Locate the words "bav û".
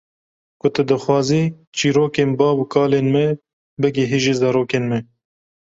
2.39-2.65